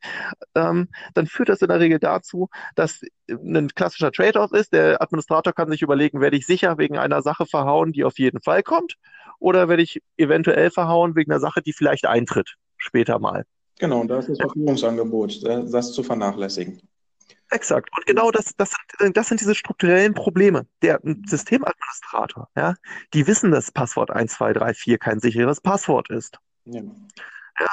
ähm, 0.55 0.89
dann 1.13 1.27
führt 1.27 1.49
das 1.49 1.61
in 1.61 1.67
der 1.67 1.79
Regel 1.79 1.99
dazu, 1.99 2.49
dass 2.75 3.01
ein 3.29 3.69
klassischer 3.69 4.11
Trade-off 4.11 4.51
ist. 4.51 4.73
Der 4.73 5.01
Administrator 5.01 5.53
kann 5.53 5.69
sich 5.69 5.81
überlegen, 5.81 6.21
werde 6.21 6.37
ich 6.37 6.45
sicher 6.45 6.77
wegen 6.77 6.97
einer 6.97 7.21
Sache 7.21 7.45
verhauen, 7.45 7.93
die 7.93 8.03
auf 8.03 8.19
jeden 8.19 8.41
Fall 8.41 8.63
kommt, 8.63 8.95
oder 9.39 9.67
werde 9.69 9.83
ich 9.83 10.01
eventuell 10.17 10.71
verhauen 10.71 11.15
wegen 11.15 11.31
einer 11.31 11.39
Sache, 11.39 11.61
die 11.61 11.73
vielleicht 11.73 12.05
eintritt 12.05 12.55
später 12.77 13.19
mal. 13.19 13.45
Genau, 13.79 14.03
da 14.03 14.19
ist 14.19 14.29
das 14.29 14.37
Verfügungsangebot, 14.37 15.43
das 15.43 15.93
zu 15.93 16.03
vernachlässigen. 16.03 16.81
Exakt. 17.49 17.89
Und 17.95 18.05
genau 18.05 18.31
das, 18.31 18.55
das, 18.57 18.71
sind, 18.99 19.15
das 19.15 19.27
sind 19.27 19.39
diese 19.39 19.53
strukturellen 19.53 20.13
Probleme. 20.13 20.65
Der 20.81 20.99
Systemadministrator, 21.27 22.49
ja, 22.55 22.73
die 23.13 23.27
wissen, 23.27 23.51
dass 23.51 23.71
Passwort 23.71 24.09
1234 24.09 24.99
kein 24.99 25.19
sicheres 25.19 25.61
Passwort 25.61 26.09
ist. 26.09 26.39
Ja. 26.65 26.81
ja 27.59 27.67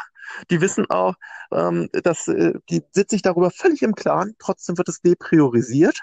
die 0.50 0.60
wissen 0.60 0.88
auch, 0.90 1.14
ähm, 1.52 1.88
dass 1.92 2.28
äh, 2.28 2.54
die 2.68 2.82
sind 2.92 3.10
sich 3.10 3.22
darüber 3.22 3.50
völlig 3.50 3.82
im 3.82 3.94
Klaren. 3.94 4.34
Trotzdem 4.38 4.78
wird 4.78 4.88
es 4.88 5.00
depriorisiert, 5.00 6.00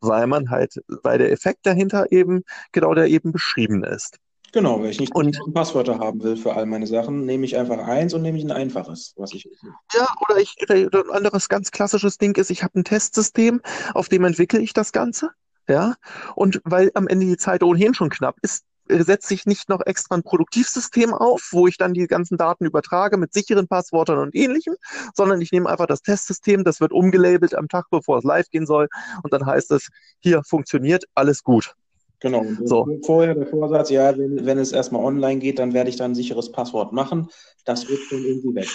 weil 0.00 0.26
man 0.26 0.50
halt, 0.50 0.82
weil 1.02 1.18
der 1.18 1.32
Effekt 1.32 1.66
dahinter 1.66 2.10
eben 2.12 2.42
genau 2.72 2.94
der 2.94 3.06
eben 3.06 3.32
beschrieben 3.32 3.84
ist. 3.84 4.18
Genau, 4.52 4.82
wenn 4.82 4.90
ich 4.90 4.98
nicht 4.98 5.14
und, 5.14 5.38
Passwörter 5.52 5.98
haben 5.98 6.22
will 6.22 6.36
für 6.36 6.54
all 6.54 6.64
meine 6.64 6.86
Sachen, 6.86 7.26
nehme 7.26 7.44
ich 7.44 7.56
einfach 7.56 7.86
eins 7.86 8.14
und 8.14 8.22
nehme 8.22 8.38
ich 8.38 8.44
ein 8.44 8.50
einfaches, 8.50 9.12
was 9.16 9.34
ich. 9.34 9.46
Ja, 9.92 10.06
oder 10.26 10.38
ich 10.40 10.56
oder 10.62 11.04
ein 11.04 11.10
anderes 11.10 11.50
ganz 11.50 11.70
klassisches 11.70 12.16
Ding 12.16 12.34
ist, 12.36 12.50
ich 12.50 12.62
habe 12.62 12.78
ein 12.78 12.84
Testsystem, 12.84 13.60
auf 13.92 14.08
dem 14.08 14.24
entwickle 14.24 14.60
ich 14.60 14.72
das 14.72 14.92
Ganze. 14.92 15.30
Ja, 15.68 15.96
und 16.34 16.62
weil 16.64 16.90
am 16.94 17.08
Ende 17.08 17.26
die 17.26 17.36
Zeit 17.36 17.62
ohnehin 17.62 17.92
schon 17.92 18.08
knapp 18.08 18.36
ist, 18.40 18.64
setze 18.88 19.34
ich 19.34 19.46
nicht 19.46 19.68
noch 19.68 19.80
extra 19.84 20.14
ein 20.14 20.22
Produktivsystem 20.22 21.14
auf, 21.14 21.48
wo 21.52 21.66
ich 21.66 21.76
dann 21.76 21.94
die 21.94 22.06
ganzen 22.06 22.36
Daten 22.36 22.64
übertrage 22.64 23.16
mit 23.16 23.32
sicheren 23.32 23.68
Passwörtern 23.68 24.18
und 24.18 24.34
ähnlichem, 24.34 24.76
sondern 25.14 25.40
ich 25.40 25.52
nehme 25.52 25.68
einfach 25.68 25.86
das 25.86 26.02
Testsystem, 26.02 26.64
das 26.64 26.80
wird 26.80 26.92
umgelabelt 26.92 27.54
am 27.54 27.68
Tag, 27.68 27.86
bevor 27.90 28.18
es 28.18 28.24
live 28.24 28.48
gehen 28.50 28.66
soll, 28.66 28.88
und 29.22 29.32
dann 29.32 29.46
heißt 29.46 29.70
es, 29.72 29.88
hier 30.20 30.42
funktioniert, 30.44 31.04
alles 31.14 31.42
gut. 31.42 31.74
Genau. 32.20 32.44
So. 32.64 32.86
Vorher 33.04 33.34
der 33.34 33.46
Vorsatz, 33.46 33.90
ja, 33.90 34.16
wenn, 34.16 34.44
wenn 34.44 34.58
es 34.58 34.72
erstmal 34.72 35.04
online 35.04 35.38
geht, 35.38 35.58
dann 35.58 35.72
werde 35.72 35.90
ich 35.90 35.96
dann 35.96 36.12
ein 36.12 36.14
sicheres 36.14 36.50
Passwort 36.50 36.92
machen. 36.92 37.28
Das 37.64 37.88
wird 37.88 38.00
dann 38.10 38.24
irgendwie 38.24 38.54
weg. 38.54 38.68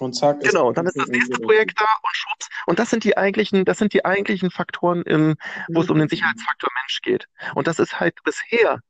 Und 0.00 0.14
zack. 0.14 0.40
Genau, 0.40 0.72
dann 0.72 0.86
ist 0.86 0.96
das 0.96 1.08
nächste 1.08 1.38
Projekt 1.40 1.80
da 1.80 1.84
und 1.84 2.16
schwupps. 2.16 2.48
Und 2.66 2.78
das 2.78 2.90
sind 2.90 3.04
die 3.04 3.16
eigentlichen, 3.16 3.64
das 3.64 3.78
sind 3.78 3.92
die 3.92 4.04
eigentlichen 4.04 4.50
Faktoren, 4.50 5.02
im, 5.02 5.34
wo 5.68 5.80
es 5.80 5.90
um 5.90 5.98
den 5.98 6.08
Sicherheitsfaktor 6.08 6.70
Mensch 6.82 7.00
geht. 7.02 7.26
Und 7.54 7.66
das 7.66 7.78
ist 7.78 7.98
halt 7.98 8.14
bisher 8.24 8.80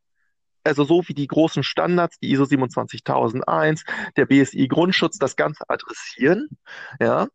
also 0.69 0.85
so 0.85 1.03
wie 1.09 1.15
die 1.15 1.27
großen 1.27 1.63
Standards, 1.63 2.19
die 2.21 2.31
ISO 2.31 2.45
27001, 2.45 3.85
der 4.17 4.27
BSI 4.27 4.69
Grundschutz, 4.69 5.19
das 5.19 5.37
Ganze 5.37 5.65
adressieren, 5.69 6.49
ja, 7.01 7.27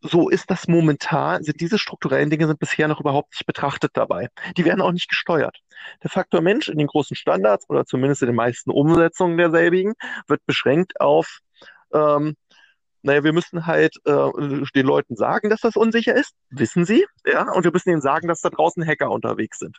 so 0.00 0.28
ist 0.28 0.50
das 0.50 0.68
momentan, 0.68 1.42
sind 1.42 1.60
diese 1.60 1.78
strukturellen 1.78 2.30
Dinge 2.30 2.46
sind 2.46 2.58
bisher 2.58 2.88
noch 2.88 3.00
überhaupt 3.00 3.32
nicht 3.32 3.46
betrachtet 3.46 3.92
dabei. 3.94 4.28
Die 4.56 4.64
werden 4.64 4.80
auch 4.80 4.92
nicht 4.92 5.08
gesteuert. 5.08 5.58
Der 6.02 6.10
Faktor 6.10 6.40
Mensch 6.40 6.68
in 6.68 6.78
den 6.78 6.86
großen 6.86 7.16
Standards 7.16 7.68
oder 7.68 7.84
zumindest 7.84 8.22
in 8.22 8.28
den 8.28 8.36
meisten 8.36 8.70
Umsetzungen 8.70 9.36
derselbigen 9.36 9.94
wird 10.28 10.44
beschränkt 10.46 11.00
auf, 11.00 11.40
ähm, 11.92 12.36
naja, 13.02 13.22
wir 13.22 13.32
müssen 13.32 13.66
halt 13.66 13.96
äh, 14.04 14.30
den 14.74 14.86
Leuten 14.86 15.16
sagen, 15.16 15.48
dass 15.48 15.60
das 15.60 15.76
unsicher 15.76 16.14
ist, 16.14 16.34
wissen 16.50 16.84
sie, 16.84 17.06
ja, 17.24 17.50
und 17.52 17.64
wir 17.64 17.72
müssen 17.72 17.90
ihnen 17.90 18.00
sagen, 18.00 18.28
dass 18.28 18.40
da 18.40 18.50
draußen 18.50 18.84
Hacker 18.86 19.10
unterwegs 19.10 19.58
sind. 19.58 19.78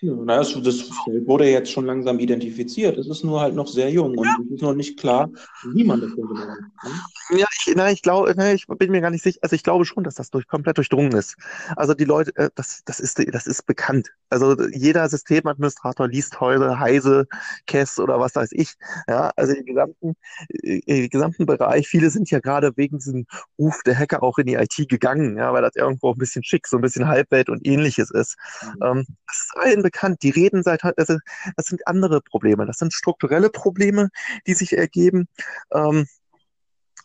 Ja, 0.00 0.14
naja, 0.14 0.40
das, 0.40 0.62
das 0.62 0.90
wurde 1.26 1.50
jetzt 1.50 1.72
schon 1.72 1.84
langsam 1.84 2.20
identifiziert. 2.20 2.96
Es 2.98 3.08
ist 3.08 3.24
nur 3.24 3.40
halt 3.40 3.54
noch 3.54 3.66
sehr 3.66 3.90
jung 3.90 4.16
und 4.16 4.26
es 4.26 4.54
ist 4.54 4.62
noch 4.62 4.74
nicht 4.74 4.98
klar, 4.98 5.28
wie 5.72 5.82
man 5.82 6.00
das 6.00 6.14
genau 6.14 6.34
macht. 6.34 6.46
Ne? 6.84 7.40
Ja, 7.40 7.46
ich, 7.50 7.74
na, 7.74 7.90
ich 7.90 8.02
glaube, 8.02 8.34
ich 8.54 8.66
bin 8.66 8.92
mir 8.92 9.00
gar 9.00 9.10
nicht 9.10 9.24
sicher. 9.24 9.40
Also 9.42 9.56
ich 9.56 9.64
glaube 9.64 9.84
schon, 9.84 10.04
dass 10.04 10.14
das 10.14 10.30
durch, 10.30 10.46
komplett 10.46 10.76
durchdrungen 10.76 11.12
ist. 11.12 11.36
Also 11.76 11.94
die 11.94 12.04
Leute, 12.04 12.34
äh, 12.36 12.50
das, 12.54 12.82
das 12.84 13.00
ist, 13.00 13.18
das 13.32 13.46
ist 13.48 13.66
bekannt. 13.66 14.10
Also 14.30 14.56
jeder 14.68 15.08
Systemadministrator 15.08 16.06
liest 16.06 16.40
heute 16.40 16.78
Heise, 16.78 17.26
Kess 17.66 17.98
oder 17.98 18.20
was 18.20 18.36
weiß 18.36 18.50
ich. 18.52 18.74
Ja, 19.08 19.32
also 19.34 19.52
im 19.52 19.64
gesamten, 19.64 20.14
im 20.62 20.82
äh, 20.86 21.08
gesamten 21.08 21.44
Bereich. 21.44 21.88
Viele 21.88 22.10
sind 22.10 22.30
ja 22.30 22.38
gerade 22.38 22.72
wegen 22.76 22.98
diesem 22.98 23.26
Ruf 23.58 23.82
der 23.84 23.98
Hacker 23.98 24.22
auch 24.22 24.38
in 24.38 24.46
die 24.46 24.54
IT 24.54 24.88
gegangen, 24.88 25.36
ja, 25.36 25.52
weil 25.52 25.62
das 25.62 25.74
irgendwo 25.74 26.12
ein 26.12 26.18
bisschen 26.18 26.44
schick, 26.44 26.68
so 26.68 26.76
ein 26.76 26.82
bisschen 26.82 27.08
Halbwelt 27.08 27.48
und 27.48 27.66
ähnliches 27.66 28.12
ist. 28.12 28.36
Mhm. 28.62 28.82
Ähm, 28.82 29.06
das 29.26 29.36
ist 29.36 29.56
allen 29.56 29.82
bekannt. 29.82 29.87
Die 30.22 30.30
reden 30.30 30.62
seit, 30.62 30.84
also 30.84 31.18
das 31.56 31.66
sind 31.66 31.86
andere 31.86 32.20
Probleme. 32.20 32.66
Das 32.66 32.78
sind 32.78 32.92
strukturelle 32.92 33.50
Probleme, 33.50 34.10
die 34.46 34.54
sich 34.54 34.76
ergeben. 34.76 35.28
Ähm, 35.72 36.06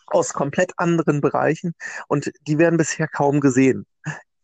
aus 0.08 0.34
komplett 0.34 0.74
anderen 0.78 1.22
Bereichen 1.22 1.74
und 2.08 2.32
die 2.48 2.58
werden 2.58 2.78
bisher 2.78 3.08
kaum 3.08 3.40
gesehen. 3.40 3.86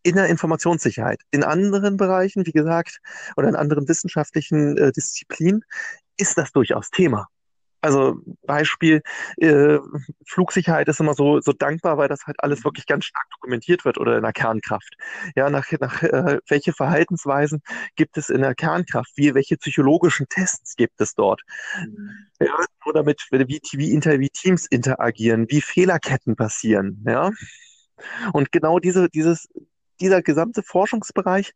In 0.02 0.16
der 0.16 0.28
Informationssicherheit. 0.28 1.22
In 1.32 1.44
anderen 1.44 1.98
Bereichen, 1.98 2.46
wie 2.46 2.54
gesagt, 2.54 3.00
oder 3.36 3.50
in 3.50 3.56
anderen 3.56 3.88
wissenschaftlichen 3.88 4.78
äh, 4.78 4.92
Disziplinen 4.92 5.64
ist 6.18 6.38
das 6.38 6.52
durchaus 6.54 6.90
Thema. 6.90 7.28
Also 7.82 8.22
Beispiel, 8.46 9.02
äh, 9.38 9.78
Flugsicherheit 10.26 10.88
ist 10.90 11.00
immer 11.00 11.14
so, 11.14 11.40
so 11.40 11.54
dankbar, 11.54 11.98
weil 11.98 12.10
das 12.10 12.26
halt 12.26 12.38
alles 12.40 12.64
wirklich 12.64 12.86
ganz 12.86 13.06
stark 13.06 13.26
dokumentiert 13.32 13.86
wird 13.86 13.98
oder 13.98 14.18
in 14.18 14.24
der 14.24 14.34
Kernkraft. 14.34 14.96
Ja, 15.36 15.50
nach, 15.50 15.72
nach 15.80 16.04
äh, 16.04 16.40
welche 16.48 16.74
Verhaltensweisen 16.74 17.62
gibt 17.96 18.18
es 18.18 18.30
in 18.30 18.42
der 18.42 18.56
Kernkraft? 18.56 19.12
Wie, 19.16 19.34
welche 19.34 19.58
psychologischen 19.58 20.28
Tests 20.28 20.76
gibt 20.76 21.00
es 21.00 21.16
dort? 21.16 21.42
Mhm. 21.78 22.12
Ja, 22.42 22.56
oder 22.86 23.04
mit, 23.04 23.22
wie, 23.32 23.60
wie, 23.74 23.94
inter, 23.94 24.20
wie 24.20 24.30
Teams 24.30 24.66
interagieren, 24.66 25.46
wie 25.50 25.62
Fehlerketten 25.62 26.36
passieren, 26.36 27.04
ja. 27.08 27.32
Und 28.32 28.52
genau 28.52 28.80
diese, 28.80 29.10
dieses, 29.10 29.50
dieser 30.00 30.22
gesamte 30.22 30.64
Forschungsbereich, 30.64 31.54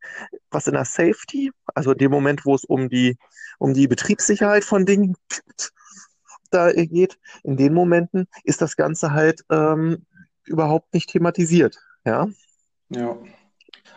was 0.50 0.66
in 0.66 0.74
der 0.74 0.84
Safety, 0.84 1.50
also 1.74 1.92
in 1.92 1.98
dem 1.98 2.10
Moment, 2.10 2.44
wo 2.44 2.54
es 2.54 2.64
um 2.64 2.88
die, 2.88 3.16
um 3.58 3.74
die 3.74 3.88
Betriebssicherheit 3.88 4.64
von 4.64 4.86
Dingen 4.86 5.16
gibt, 5.28 5.72
da 6.54 6.72
geht, 6.72 7.18
in 7.42 7.56
den 7.56 7.74
Momenten 7.74 8.26
ist 8.44 8.62
das 8.62 8.76
Ganze 8.76 9.12
halt 9.12 9.44
ähm, 9.50 10.06
überhaupt 10.44 10.94
nicht 10.94 11.10
thematisiert. 11.10 11.78
Ja. 12.04 12.28
Ja. 12.90 13.18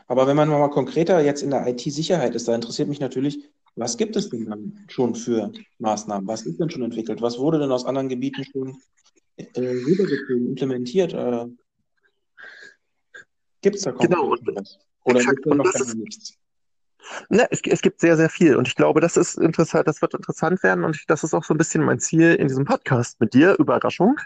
Aber 0.07 0.25
wenn 0.27 0.37
man 0.37 0.49
mal 0.49 0.69
konkreter 0.69 1.21
jetzt 1.21 1.43
in 1.43 1.51
der 1.51 1.67
IT-Sicherheit 1.67 2.33
ist, 2.35 2.47
da 2.47 2.55
interessiert 2.55 2.87
mich 2.87 2.99
natürlich, 2.99 3.49
was 3.75 3.97
gibt 3.97 4.15
es 4.15 4.29
denn 4.29 4.45
dann 4.45 4.85
schon 4.87 5.13
für 5.13 5.51
Maßnahmen? 5.79 6.27
Was 6.27 6.45
ist 6.45 6.59
denn 6.59 6.69
schon 6.69 6.81
entwickelt? 6.81 7.21
Was 7.21 7.37
wurde 7.37 7.59
denn 7.59 7.71
aus 7.71 7.85
anderen 7.85 8.09
Gebieten 8.09 8.43
schon 8.43 8.77
äh, 9.35 9.45
rübergezogen, 9.59 10.47
implementiert? 10.47 11.13
Äh, 11.13 11.45
gibt 13.61 13.75
es 13.75 13.83
da 13.83 13.91
genau. 13.91 14.31
was? 14.31 14.79
Oder 15.03 15.19
gibt 15.19 15.45
es 15.45 15.49
da 15.49 15.55
noch 15.55 15.71
gar 15.71 15.95
nichts? 15.95 16.37
Ne, 17.29 17.47
es, 17.51 17.61
es, 17.67 17.81
gibt 17.81 18.01
sehr, 18.01 18.17
sehr 18.17 18.29
viel. 18.29 18.55
Und 18.55 18.67
ich 18.67 18.75
glaube, 18.75 19.01
das 19.01 19.17
ist 19.17 19.37
interessant, 19.37 19.87
das 19.87 20.01
wird 20.01 20.13
interessant 20.13 20.63
werden. 20.63 20.83
Und 20.83 20.95
ich, 20.95 21.05
das 21.05 21.23
ist 21.23 21.33
auch 21.33 21.43
so 21.43 21.53
ein 21.53 21.57
bisschen 21.57 21.83
mein 21.83 21.99
Ziel 21.99 22.35
in 22.35 22.47
diesem 22.47 22.65
Podcast 22.65 23.19
mit 23.19 23.33
dir. 23.33 23.57
Überraschung. 23.59 24.17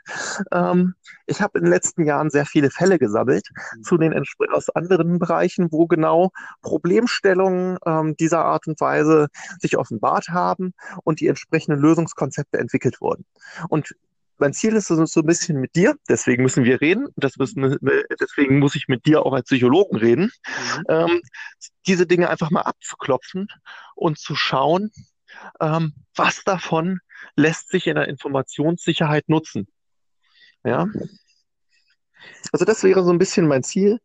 Ähm, 0.52 0.96
ich 1.26 1.42
habe 1.42 1.58
in 1.60 1.66
den 1.66 1.72
letzten 1.72 2.06
Jahren 2.06 2.30
sehr 2.30 2.46
viele 2.46 2.70
Fälle 2.70 3.00
gesammelt 3.00 3.50
mhm. 3.78 3.84
zu 3.84 3.98
den 3.98 4.14
aus 4.52 4.70
anderen 4.70 5.20
Bereichen, 5.20 5.72
wo 5.72 5.88
genau 5.88 6.32
Problemstellungen 6.62 7.78
ähm, 7.86 8.16
dieser 8.18 8.46
Art 8.46 8.68
und 8.68 8.80
Weise 8.82 9.28
sich 9.60 9.78
offenbart 9.78 10.30
haben 10.30 10.74
und 11.04 11.20
die 11.20 11.28
entsprechenden 11.28 11.80
Lösungskonzepte 11.80 12.58
entwickelt 12.58 13.02
wurden. 13.02 13.26
Und 13.70 13.96
mein 14.42 14.54
Ziel 14.54 14.76
ist 14.76 14.90
es 14.90 15.14
so 15.14 15.22
ein 15.22 15.26
bisschen 15.26 15.62
mit 15.62 15.76
dir, 15.76 15.96
deswegen 16.10 16.42
müssen 16.42 16.66
wir 16.66 16.82
reden, 16.82 17.08
das 17.16 17.38
müssen, 17.38 17.78
deswegen 18.20 18.58
muss 18.60 18.76
ich 18.76 18.88
mit 18.88 19.06
dir 19.06 19.24
auch 19.24 19.34
als 19.34 19.46
Psychologen 19.46 19.98
reden, 19.98 20.32
mhm. 20.78 20.84
ähm, 20.90 21.22
diese 21.86 22.08
Dinge 22.08 22.30
einfach 22.30 22.50
mal 22.50 22.62
abzuklopfen 22.62 23.48
und 23.96 24.18
zu 24.18 24.36
schauen, 24.36 24.92
ähm, 25.60 25.94
was 26.16 26.44
davon 26.44 27.00
lässt 27.36 27.70
sich 27.70 27.86
in 27.86 27.96
der 27.96 28.08
Informationssicherheit 28.08 29.30
nutzen. 29.30 29.68
Ja. 30.64 30.88
Also 32.52 32.66
das 32.66 32.84
wäre 32.84 33.04
so 33.04 33.12
ein 33.12 33.18
bisschen 33.18 33.48
mein 33.48 33.64
Ziel, 33.64 34.00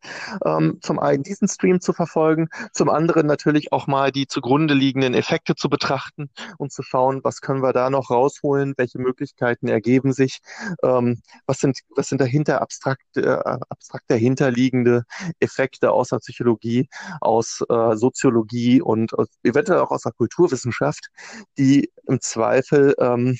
ähm, 0.45 0.79
zum 0.81 0.99
einen 0.99 1.23
diesen 1.23 1.47
Stream 1.47 1.81
zu 1.81 1.93
verfolgen, 1.93 2.49
zum 2.73 2.89
anderen 2.89 3.27
natürlich 3.27 3.71
auch 3.71 3.87
mal 3.87 4.11
die 4.11 4.27
zugrunde 4.27 4.73
liegenden 4.73 5.13
Effekte 5.13 5.55
zu 5.55 5.69
betrachten 5.69 6.29
und 6.57 6.71
zu 6.71 6.83
schauen, 6.83 7.23
was 7.23 7.41
können 7.41 7.61
wir 7.61 7.73
da 7.73 7.89
noch 7.89 8.09
rausholen, 8.09 8.73
welche 8.77 8.99
Möglichkeiten 8.99 9.67
ergeben 9.67 10.13
sich, 10.13 10.39
ähm, 10.83 11.21
was 11.45 11.59
sind 11.59 11.79
was 11.95 12.09
sind 12.09 12.21
dahinter 12.21 12.61
abstrakt 12.61 13.17
äh, 13.17 13.27
abstrakt 13.27 14.05
dahinterliegende 14.09 15.03
Effekte 15.39 15.91
aus 15.91 16.09
der 16.09 16.17
Psychologie, 16.17 16.87
aus 17.21 17.63
äh, 17.69 17.95
Soziologie 17.95 18.81
und 18.81 19.13
aus, 19.13 19.27
eventuell 19.43 19.79
auch 19.79 19.91
aus 19.91 20.03
der 20.03 20.13
Kulturwissenschaft, 20.13 21.09
die 21.57 21.91
im 22.07 22.21
Zweifel 22.21 22.95
ähm, 22.99 23.37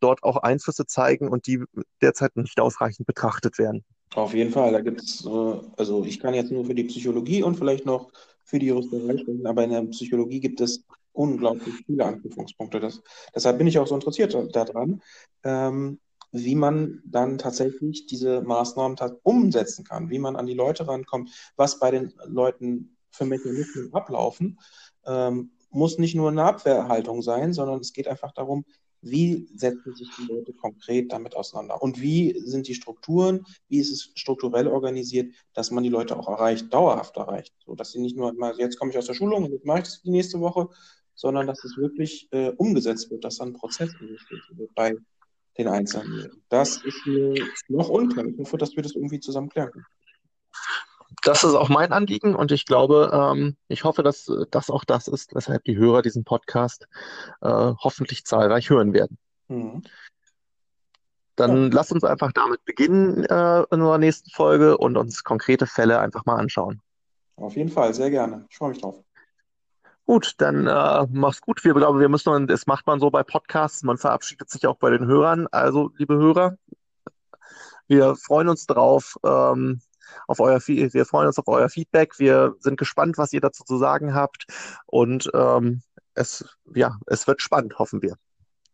dort 0.00 0.22
auch 0.22 0.36
Einflüsse 0.38 0.86
zeigen 0.86 1.28
und 1.28 1.46
die 1.46 1.62
derzeit 2.00 2.36
nicht 2.36 2.60
ausreichend 2.60 3.06
betrachtet 3.06 3.58
werden. 3.58 3.84
Auf 4.14 4.32
jeden 4.32 4.52
Fall, 4.52 4.72
da 4.72 4.80
gibt 4.80 5.02
es, 5.02 5.24
äh, 5.24 5.60
also 5.76 6.04
ich 6.04 6.20
kann 6.20 6.34
jetzt 6.34 6.52
nur 6.52 6.64
für 6.64 6.74
die 6.74 6.84
Psychologie 6.84 7.42
und 7.42 7.56
vielleicht 7.56 7.84
noch 7.84 8.12
für 8.44 8.58
die 8.58 8.66
Juristerei 8.66 9.18
sprechen, 9.18 9.46
aber 9.46 9.64
in 9.64 9.70
der 9.70 9.82
Psychologie 9.82 10.40
gibt 10.40 10.60
es 10.60 10.84
unglaublich 11.12 11.74
viele 11.86 12.04
Anknüpfungspunkte. 12.04 12.80
Das, 12.80 13.02
deshalb 13.34 13.58
bin 13.58 13.66
ich 13.66 13.78
auch 13.78 13.86
so 13.86 13.94
interessiert 13.94 14.36
daran, 14.54 15.02
ähm, 15.42 15.98
wie 16.30 16.54
man 16.54 17.02
dann 17.04 17.38
tatsächlich 17.38 18.06
diese 18.06 18.42
Maßnahmen 18.42 18.96
umsetzen 19.22 19.84
kann, 19.84 20.10
wie 20.10 20.18
man 20.18 20.36
an 20.36 20.46
die 20.46 20.54
Leute 20.54 20.86
rankommt, 20.86 21.30
was 21.56 21.78
bei 21.78 21.90
den 21.90 22.12
Leuten 22.26 22.96
für 23.10 23.24
Mechanismen 23.24 23.92
ablaufen. 23.94 24.58
Ähm, 25.06 25.52
muss 25.70 25.98
nicht 25.98 26.14
nur 26.14 26.30
eine 26.30 26.44
Abwehrhaltung 26.44 27.22
sein, 27.22 27.52
sondern 27.52 27.80
es 27.80 27.92
geht 27.92 28.08
einfach 28.08 28.32
darum, 28.32 28.64
wie 29.04 29.48
setzen 29.54 29.94
sich 29.94 30.08
die 30.18 30.32
Leute 30.32 30.52
konkret 30.52 31.12
damit 31.12 31.36
auseinander? 31.36 31.82
Und 31.82 32.00
wie 32.00 32.38
sind 32.40 32.66
die 32.68 32.74
Strukturen, 32.74 33.44
wie 33.68 33.78
ist 33.78 33.90
es 33.90 34.10
strukturell 34.14 34.68
organisiert, 34.68 35.34
dass 35.52 35.70
man 35.70 35.84
die 35.84 35.90
Leute 35.90 36.16
auch 36.16 36.28
erreicht, 36.28 36.72
dauerhaft 36.72 37.16
erreicht, 37.16 37.54
so 37.64 37.74
dass 37.74 37.92
sie 37.92 38.00
nicht 38.00 38.16
nur 38.16 38.32
mal, 38.32 38.54
jetzt 38.58 38.78
komme 38.78 38.90
ich 38.90 38.98
aus 38.98 39.06
der 39.06 39.14
Schulung 39.14 39.44
und 39.44 39.52
jetzt 39.52 39.66
mache 39.66 39.78
ich 39.78 39.84
das 39.84 40.02
die 40.02 40.10
nächste 40.10 40.40
Woche, 40.40 40.68
sondern 41.14 41.46
dass 41.46 41.62
es 41.64 41.76
wirklich 41.76 42.28
äh, 42.32 42.50
umgesetzt 42.56 43.10
wird, 43.10 43.24
dass 43.24 43.38
dann 43.38 43.48
ein 43.48 43.54
Prozess 43.54 43.90
umgesetzt 44.00 44.50
wird 44.56 44.74
bei 44.74 44.96
den 45.58 45.68
Einzelnen. 45.68 46.30
Das 46.48 46.82
ist 46.84 47.06
mir 47.06 47.34
noch 47.68 47.88
unklar. 47.88 48.26
Ich 48.26 48.38
hoffe, 48.38 48.58
dass 48.58 48.74
wir 48.74 48.82
das 48.82 48.94
irgendwie 48.94 49.20
zusammen 49.20 49.48
klären 49.48 49.70
können. 49.70 49.86
Das 51.22 51.44
ist 51.44 51.54
auch 51.54 51.68
mein 51.68 51.92
Anliegen 51.92 52.34
und 52.34 52.52
ich 52.52 52.66
glaube, 52.66 53.10
ähm, 53.12 53.56
ich 53.68 53.84
hoffe, 53.84 54.02
dass 54.02 54.30
das 54.50 54.70
auch 54.70 54.84
das 54.84 55.08
ist, 55.08 55.34
weshalb 55.34 55.64
die 55.64 55.76
Hörer 55.76 56.02
diesen 56.02 56.24
Podcast 56.24 56.86
äh, 57.40 57.48
hoffentlich 57.48 58.24
zahlreich 58.24 58.70
hören 58.70 58.92
werden. 58.92 59.18
Mhm. 59.48 59.82
Dann 61.36 61.64
ja. 61.64 61.70
lass 61.72 61.92
uns 61.92 62.04
einfach 62.04 62.32
damit 62.32 62.64
beginnen 62.64 63.24
äh, 63.24 63.58
in 63.58 63.80
unserer 63.80 63.98
nächsten 63.98 64.30
Folge 64.30 64.78
und 64.78 64.96
uns 64.96 65.24
konkrete 65.24 65.66
Fälle 65.66 65.98
einfach 65.98 66.24
mal 66.24 66.36
anschauen. 66.36 66.80
Auf 67.36 67.56
jeden 67.56 67.70
Fall, 67.70 67.92
sehr 67.94 68.10
gerne. 68.10 68.46
Ich 68.48 68.56
freue 68.56 68.70
mich 68.70 68.80
drauf. 68.80 69.02
Gut, 70.06 70.34
dann 70.38 70.66
äh, 70.66 71.06
mach's 71.10 71.40
gut. 71.40 71.64
Wir 71.64 71.72
glauben, 71.74 71.98
wir 71.98 72.10
müssen, 72.10 72.46
das 72.46 72.66
macht 72.66 72.86
man 72.86 73.00
so 73.00 73.10
bei 73.10 73.22
Podcasts, 73.22 73.82
man 73.82 73.96
verabschiedet 73.96 74.50
sich 74.50 74.66
auch 74.66 74.76
bei 74.76 74.90
den 74.90 75.06
Hörern. 75.06 75.48
Also, 75.50 75.90
liebe 75.96 76.14
Hörer, 76.14 76.56
wir 77.88 78.14
freuen 78.14 78.48
uns 78.48 78.66
drauf, 78.66 79.16
ähm, 79.24 79.80
auf 80.26 80.40
euer, 80.40 80.60
wir 80.66 81.04
freuen 81.06 81.26
uns 81.26 81.38
auf 81.38 81.48
euer 81.48 81.68
Feedback. 81.68 82.18
Wir 82.18 82.54
sind 82.60 82.78
gespannt, 82.78 83.18
was 83.18 83.32
ihr 83.32 83.40
dazu 83.40 83.64
zu 83.64 83.78
sagen 83.78 84.14
habt. 84.14 84.46
Und 84.86 85.30
ähm, 85.34 85.82
es, 86.14 86.44
ja, 86.74 86.98
es 87.06 87.26
wird 87.26 87.42
spannend, 87.42 87.78
hoffen 87.78 88.02
wir. 88.02 88.16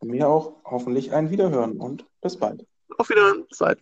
Mir 0.03 0.29
auch 0.29 0.57
hoffentlich 0.65 1.13
ein 1.13 1.31
Wiederhören 1.31 1.79
und 1.79 2.07
bis 2.23 2.39
bald. 2.39 2.67
Auf 2.97 3.11
Wiederhören, 3.11 3.47
bis 3.49 3.59
bald. 3.59 3.81